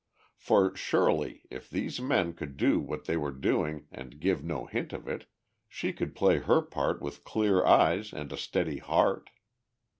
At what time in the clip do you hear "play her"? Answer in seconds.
6.15-6.63